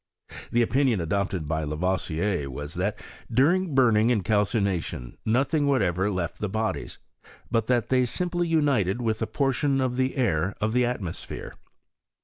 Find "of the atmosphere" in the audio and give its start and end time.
10.59-11.53